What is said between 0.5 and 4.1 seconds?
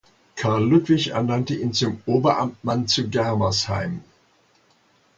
Ludwig ernannte ihn zum Oberamtmann zu Germersheim.